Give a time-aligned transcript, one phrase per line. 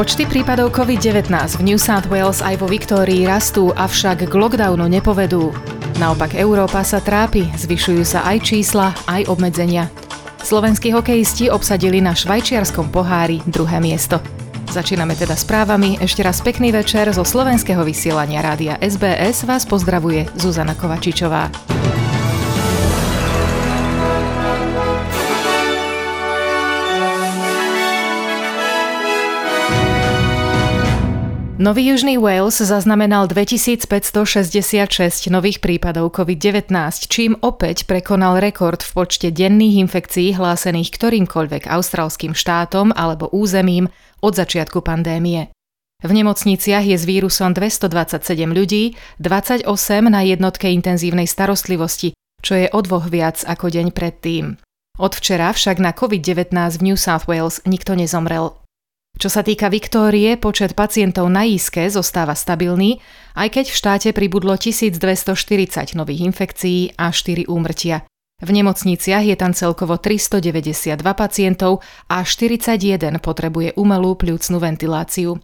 [0.00, 1.28] Počty prípadov COVID-19
[1.60, 5.52] v New South Wales aj vo Viktórii rastú, avšak k lockdownu nepovedú.
[6.00, 9.92] Naopak Európa sa trápi, zvyšujú sa aj čísla, aj obmedzenia.
[10.40, 14.24] Slovenskí hokejisti obsadili na švajčiarskom pohári druhé miesto.
[14.72, 16.00] Začíname teda správami.
[16.00, 21.52] Ešte raz pekný večer zo slovenského vysielania rádia SBS vás pozdravuje Zuzana Kovačičová.
[31.60, 36.72] Nový Južný Wales zaznamenal 2566 nových prípadov COVID-19,
[37.04, 43.92] čím opäť prekonal rekord v počte denných infekcií hlásených ktorýmkoľvek austrálskym štátom alebo územím
[44.24, 45.52] od začiatku pandémie.
[46.00, 49.68] V nemocniciach je s vírusom 227 ľudí, 28
[50.08, 54.56] na jednotke intenzívnej starostlivosti, čo je o dvoch viac ako deň predtým.
[54.96, 58.59] Od včera však na COVID-19 v New South Wales nikto nezomrel.
[59.16, 63.02] Čo sa týka Viktórie, počet pacientov na Íske zostáva stabilný,
[63.34, 68.06] aj keď v štáte pribudlo 1240 nových infekcií a 4 úmrtia.
[68.40, 75.36] V nemocniciach je tam celkovo 392 pacientov a 41 potrebuje umelú pľúcnú ventiláciu.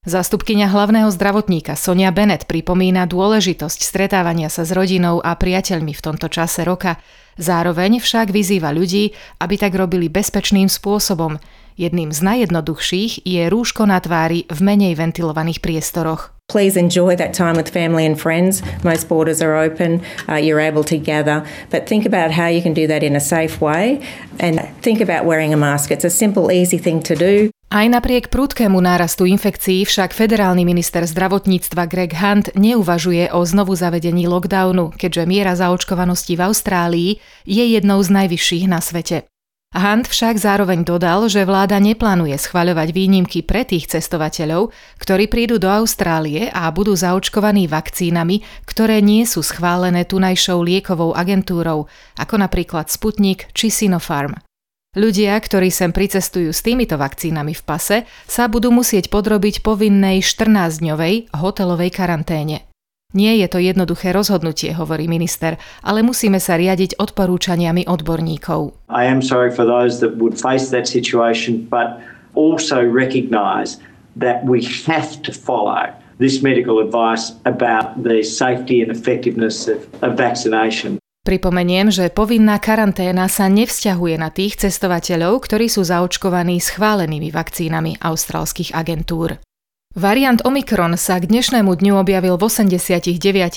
[0.00, 6.32] Zástupkyňa hlavného zdravotníka Sonia Bennett pripomína dôležitosť stretávania sa s rodinou a priateľmi v tomto
[6.32, 6.96] čase roka.
[7.36, 9.12] Zároveň však vyzýva ľudí,
[9.44, 11.36] aby tak robili bezpečným spôsobom,
[11.80, 16.36] Jedným z najjednoduchších je rúško na tvári v menej ventilovaných priestoroch.
[16.52, 18.60] Please enjoy that time with family and friends.
[18.84, 21.40] Most borders are open, uh, you're able to gather,
[21.72, 24.04] but think about how you can do that in a safe way
[24.36, 25.88] and think about wearing a mask.
[25.88, 27.48] It's a simple, easy thing to do.
[27.72, 34.28] Aj napriek prudkému nárastu infekcií však federálny minister zdravotníctva Greg Hunt neuvažuje o znovu zavedení
[34.28, 37.10] lockdownu, keďže miera zaočkovanosti v Austrálii
[37.48, 39.30] je jednou z najvyšších na svete.
[39.70, 45.70] Hunt však zároveň dodal, že vláda neplánuje schvaľovať výnimky pre tých cestovateľov, ktorí prídu do
[45.70, 51.86] Austrálie a budú zaočkovaní vakcínami, ktoré nie sú schválené tunajšou liekovou agentúrou,
[52.18, 54.34] ako napríklad Sputnik či Sinopharm.
[54.98, 61.30] Ľudia, ktorí sem pricestujú s týmito vakcínami v pase, sa budú musieť podrobiť povinnej 14-dňovej
[61.30, 62.69] hotelovej karanténe.
[63.10, 68.86] Nie je to jednoduché rozhodnutie, hovorí minister, ale musíme sa riadiť odporúčaniami odborníkov.
[68.86, 71.98] I am sorry for those that would face that situation, but
[72.38, 73.82] also recognize
[74.14, 75.90] that we have to follow
[76.22, 81.02] this medical advice about the safety and effectiveness of, of vaccination.
[81.20, 88.72] Pripomeniem, že povinná karanténa sa nevzťahuje na tých cestovateľov, ktorí sú zaočkovaní schválenými vakcínami austrálskych
[88.72, 89.36] agentúr.
[89.98, 93.10] Variant Omikron sa k dnešnému dňu objavil v 89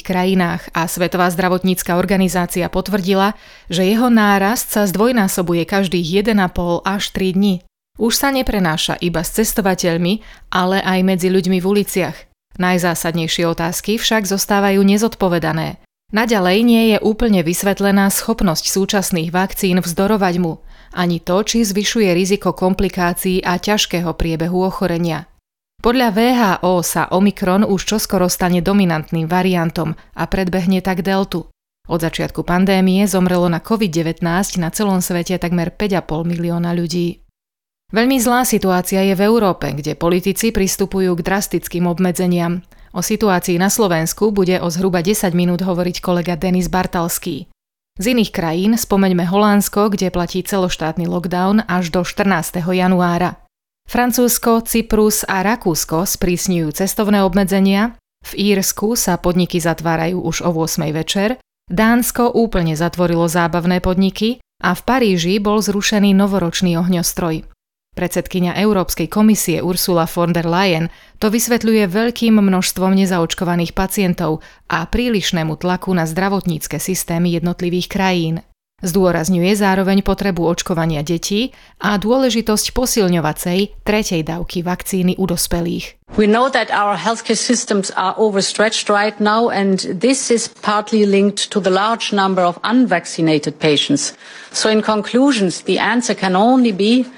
[0.00, 3.36] krajinách a Svetová zdravotnícka organizácia potvrdila,
[3.68, 7.54] že jeho nárast sa zdvojnásobuje každých 1,5 až 3 dní.
[8.00, 12.16] Už sa neprenáša iba s cestovateľmi, ale aj medzi ľuďmi v uliciach.
[12.56, 15.76] Najzásadnejšie otázky však zostávajú nezodpovedané.
[16.08, 20.64] Naďalej nie je úplne vysvetlená schopnosť súčasných vakcín vzdorovať mu,
[20.96, 25.28] ani to, či zvyšuje riziko komplikácií a ťažkého priebehu ochorenia.
[25.84, 31.52] Podľa VHO sa Omikron už čoskoro stane dominantným variantom a predbehne tak deltu.
[31.84, 34.24] Od začiatku pandémie zomrelo na COVID-19
[34.64, 37.20] na celom svete takmer 5,5 milióna ľudí.
[37.92, 42.64] Veľmi zlá situácia je v Európe, kde politici pristupujú k drastickým obmedzeniam.
[42.96, 47.52] O situácii na Slovensku bude o zhruba 10 minút hovoriť kolega Denis Bartalský.
[48.00, 52.64] Z iných krajín spomeňme Holandsko, kde platí celoštátny lockdown až do 14.
[52.72, 53.43] januára.
[53.84, 57.94] Francúzsko, Cyprus a Rakúsko sprísňujú cestovné obmedzenia,
[58.24, 61.36] v Írsku sa podniky zatvárajú už o 8 večer,
[61.68, 67.48] Dánsko úplne zatvorilo zábavné podniky a v Paríži bol zrušený novoročný ohňostroj.
[67.94, 70.90] Predsedkynia Európskej komisie Ursula von der Leyen
[71.22, 78.42] to vysvetľuje veľkým množstvom nezaočkovaných pacientov a prílišnému tlaku na zdravotnícke systémy jednotlivých krajín.
[78.84, 85.96] Zdôrazňuje zároveň potrebu očkovania detí a dôležitosť posilňovacej tretej dávky vakcíny u dospelých.
[86.20, 91.48] We know that our healthcare systems are overstretched right now and this is partly linked
[91.48, 94.12] to the large number of unvaccinated patients.
[94.52, 97.08] So in conclusions, the answer can only be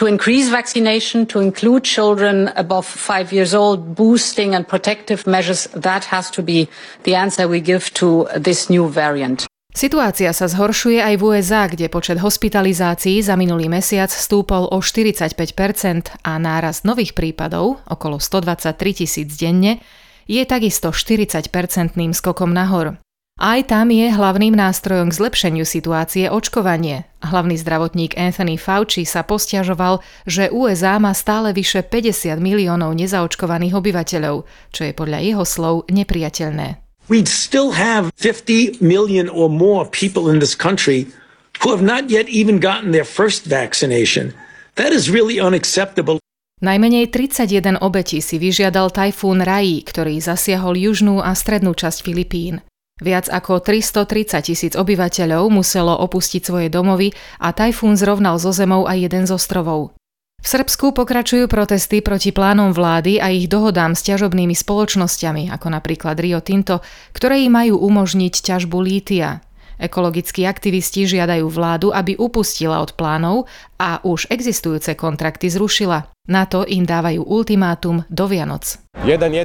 [0.00, 6.08] to increase vaccination, to include children above five years old, boosting and protective measures, that
[6.08, 6.70] has to be
[7.04, 9.44] the answer we give to this new variant.
[9.70, 16.26] Situácia sa zhoršuje aj v USA, kde počet hospitalizácií za minulý mesiac stúpol o 45%
[16.26, 18.74] a nárast nových prípadov, okolo 123
[19.06, 19.78] tisíc denne,
[20.26, 22.98] je takisto 40-percentným skokom nahor.
[23.40, 27.08] Aj tam je hlavným nástrojom k zlepšeniu situácie očkovanie.
[27.24, 34.44] Hlavný zdravotník Anthony Fauci sa postiažoval, že USA má stále vyše 50 miliónov nezaočkovaných obyvateľov,
[34.76, 36.89] čo je podľa jeho slov nepriateľné.
[37.10, 41.10] We still have 50 million or more people in this country
[41.58, 44.30] who have not yet even gotten their first vaccination.
[44.78, 46.22] That is really unacceptable.
[46.62, 52.62] Najmenej 31 obetí si vyžiadal tajfún Rai, ktorý zasiahol južnú a strednú časť Filipín.
[53.02, 57.10] Viac ako 330 tisíc obyvateľov muselo opustiť svoje domovy
[57.42, 59.98] a tajfún zrovnal zo zemou aj jeden z ostrovov.
[60.40, 66.16] V Srbsku pokračujú protesty proti plánom vlády a ich dohodám s ťažobnými spoločnosťami, ako napríklad
[66.16, 66.80] Rio Tinto,
[67.12, 69.44] ktoré im majú umožniť ťažbu lítia.
[69.76, 73.48] Ekologickí aktivisti žiadajú vládu, aby upustila od plánov
[73.80, 76.12] a už existujúce kontrakty zrušila.
[76.28, 78.78] Na to im dávajú ultimátum do Vianoc.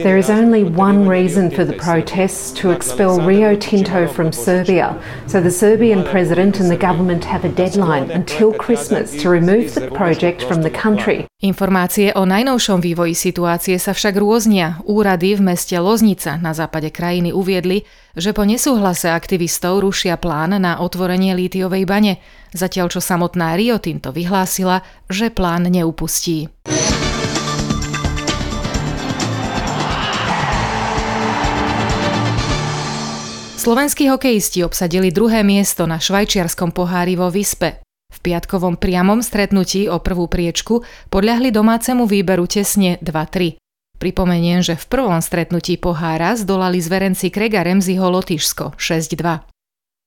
[0.00, 4.94] There is only one reason for the protests to expel Rio Tinto from Serbia.
[5.26, 9.90] So the Serbian president and the government have a deadline until Christmas to remove the
[9.90, 11.26] project from the country.
[11.42, 14.80] Informácie o najnovšom vývoji situácie sa však rôznia.
[14.86, 17.84] Úrady v meste Loznica na západe krajiny uviedli,
[18.14, 22.22] že po nesúhlase aktivistov rušia plán na otvorenie lítiovej bane,
[22.52, 26.52] zatiaľ čo samotná Rio Tinto vyhlásila, že plán neupustí.
[33.60, 37.84] Slovenskí hokejisti obsadili druhé miesto na švajčiarskom pohári vo Vispe.
[38.08, 40.80] V piatkovom priamom stretnutí o prvú priečku
[41.12, 43.60] podľahli domácemu výberu tesne 2-3.
[44.00, 49.59] Pripomeniem, že v prvom stretnutí pohára zdolali zverenci Krega Remziho Lotyšsko 6-2.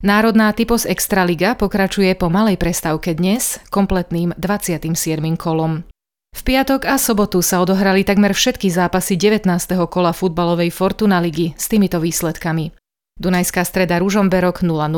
[0.03, 4.99] Národná typos Extraliga pokračuje po malej prestávke dnes kompletným 27.
[5.39, 5.87] kolom.
[6.35, 9.47] V piatok a sobotu sa odohrali takmer všetky zápasy 19.
[9.87, 12.75] kola futbalovej Fortuna ligy s týmito výsledkami.
[13.15, 14.91] Dunajská streda Ružomberok 0-0,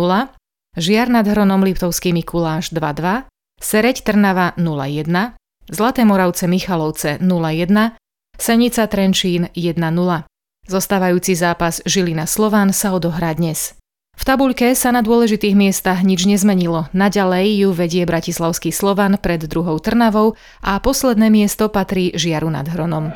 [0.74, 3.30] Žiar nad Hronom Liptovský Mikuláš 2-2,
[3.62, 5.38] Sereď Trnava 0-1,
[5.70, 7.94] Zlaté Moravce Michalovce 0-1,
[8.42, 9.78] Senica Trenčín 1-0.
[10.66, 13.78] Zostávajúci zápas Žilina Slován sa odohrá dnes.
[14.16, 16.88] V tabuľke sa na dôležitých miestach nič nezmenilo.
[16.96, 23.12] Naďalej ju vedie Bratislavský Slovan pred druhou Trnavou a posledné miesto patrí Žiaru nad Hronom.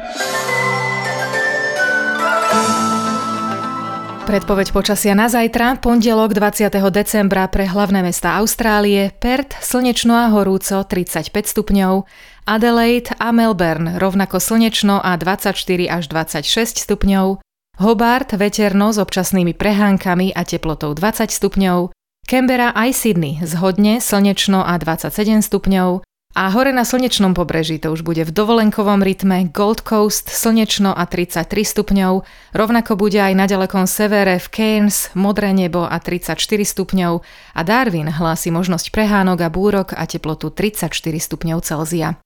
[4.30, 6.70] Predpoveď počasia na zajtra, pondelok 20.
[6.94, 12.06] decembra pre hlavné mesta Austrálie, Perth slnečno a horúco 35 stupňov,
[12.46, 15.58] Adelaide a Melbourne rovnako slnečno a 24
[15.90, 16.46] až 26
[16.78, 17.42] stupňov,
[17.80, 21.96] Hobart veterno s občasnými prehánkami a teplotou 20 stupňov,
[22.28, 26.04] Canberra aj Sydney zhodne slnečno a 27 stupňov,
[26.38, 31.08] a hore na slnečnom pobreží to už bude v dovolenkovom rytme Gold Coast slnečno a
[31.08, 37.14] 33 stupňov, rovnako bude aj na ďalekom severe v Cairns modré nebo a 34 stupňov
[37.56, 42.20] a Darwin hlási možnosť prehánok a búrok a teplotu 34 stupňov Celzia.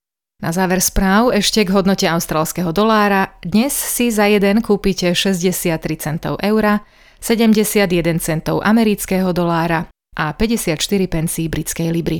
[0.44, 3.32] Na záver správ ešte k hodnote austrálskeho dolára.
[3.40, 6.84] Dnes si za jeden kúpite 63 centov eura,
[7.24, 9.88] 71 centov amerického dolára
[10.20, 10.76] a 54
[11.08, 12.20] pencí britskej libry.